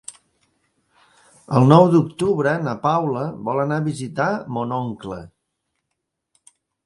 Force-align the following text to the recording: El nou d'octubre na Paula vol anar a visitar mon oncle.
El 1.59 1.67
nou 1.71 1.83
d'octubre 1.95 2.53
na 2.69 2.73
Paula 2.87 3.27
vol 3.49 3.61
anar 3.65 3.77
a 3.81 3.85
visitar 3.89 4.29
mon 4.57 4.73
oncle. 4.81 5.19